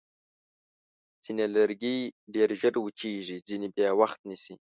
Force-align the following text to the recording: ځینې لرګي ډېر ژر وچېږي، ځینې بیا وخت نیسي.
ځینې 1.23 1.45
لرګي 1.55 1.97
ډېر 2.33 2.49
ژر 2.59 2.73
وچېږي، 2.81 3.37
ځینې 3.47 3.67
بیا 3.75 3.89
وخت 4.01 4.19
نیسي. 4.29 4.53